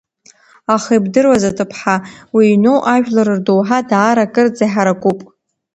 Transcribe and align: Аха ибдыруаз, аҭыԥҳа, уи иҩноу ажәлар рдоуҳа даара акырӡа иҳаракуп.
Аха 0.73 0.91
ибдыруаз, 0.97 1.43
аҭыԥҳа, 1.49 1.95
уи 2.35 2.45
иҩноу 2.47 2.79
ажәлар 2.93 3.27
рдоуҳа 3.37 3.79
даара 3.89 4.23
акырӡа 4.25 4.65
иҳаракуп. 4.67 5.19